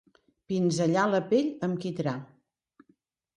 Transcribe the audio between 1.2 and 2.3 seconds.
pell amb quitrà.